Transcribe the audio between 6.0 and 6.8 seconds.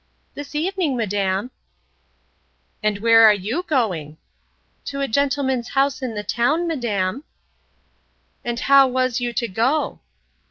in the town,